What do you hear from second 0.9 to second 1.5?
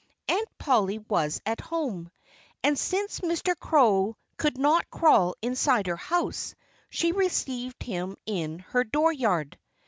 was